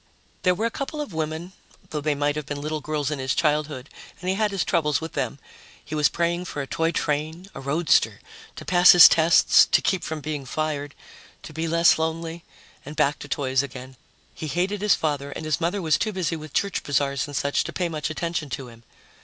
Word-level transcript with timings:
There 0.41 0.55
were 0.55 0.65
a 0.65 0.71
couple 0.71 0.99
of 0.99 1.13
women, 1.13 1.53
though 1.91 2.01
they 2.01 2.15
might 2.15 2.35
have 2.35 2.47
been 2.47 2.59
little 2.59 2.81
girls 2.81 3.11
in 3.11 3.19
his 3.19 3.35
childhood, 3.35 3.87
and 4.19 4.29
he 4.29 4.33
had 4.35 4.49
his 4.49 4.65
troubles 4.65 4.99
with 4.99 5.13
them. 5.13 5.37
He 5.85 5.93
was 5.93 6.09
praying 6.09 6.45
for 6.45 6.59
a 6.63 6.65
toy 6.65 6.91
train, 6.91 7.51
a 7.53 7.61
roadster, 7.61 8.19
to 8.55 8.65
pass 8.65 8.93
his 8.93 9.07
tests, 9.07 9.63
to 9.67 9.79
keep 9.79 10.03
from 10.03 10.19
being 10.19 10.43
fired, 10.43 10.95
to 11.43 11.53
be 11.53 11.67
less 11.67 11.99
lonely, 11.99 12.43
and 12.83 12.95
back 12.95 13.19
to 13.19 13.27
toys 13.27 13.61
again. 13.61 13.95
He 14.33 14.47
hated 14.47 14.81
his 14.81 14.95
father, 14.95 15.29
and 15.33 15.45
his 15.45 15.61
mother 15.61 15.83
was 15.83 15.99
too 15.99 16.11
busy 16.11 16.35
with 16.35 16.51
church 16.51 16.81
bazaars 16.81 17.27
and 17.27 17.35
such 17.35 17.63
to 17.65 17.71
pay 17.71 17.87
much 17.87 18.09
attention 18.09 18.49
to 18.49 18.69
him. 18.69 18.81